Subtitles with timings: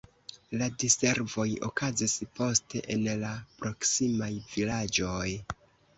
[0.61, 5.29] La diservoj okazis poste en la proksimaj vilaĝoj.